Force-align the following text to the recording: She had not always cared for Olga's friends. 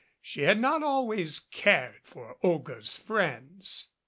She 0.23 0.41
had 0.41 0.59
not 0.59 0.81
always 0.81 1.37
cared 1.37 1.99
for 2.01 2.35
Olga's 2.41 2.97
friends. 2.97 3.89